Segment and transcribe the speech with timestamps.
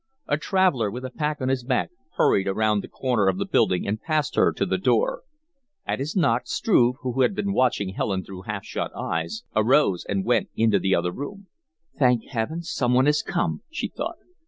[0.27, 3.87] A traveller with a pack on his back hurried around the corner of the building
[3.87, 5.21] and past her to the door.
[5.85, 10.25] At his knock, Struve, who had been watching Helen through half shut eyes, arose and
[10.25, 11.45] went into the other room.
[11.99, 14.15] "Thank Heaven, some one has come," she thought.